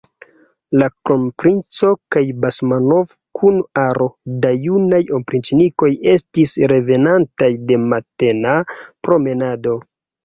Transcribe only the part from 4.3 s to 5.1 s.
da junaj